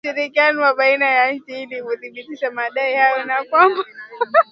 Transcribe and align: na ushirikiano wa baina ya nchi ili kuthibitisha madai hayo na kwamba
na 0.03 0.09
ushirikiano 0.11 0.61
wa 0.61 0.73
baina 0.73 1.05
ya 1.09 1.31
nchi 1.31 1.61
ili 1.61 1.83
kuthibitisha 1.83 2.51
madai 2.51 2.95
hayo 2.95 3.25
na 3.25 3.43
kwamba 3.49 3.85